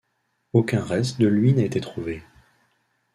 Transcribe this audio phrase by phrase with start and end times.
[0.53, 2.23] Aucun reste de lui n'a été trouvé.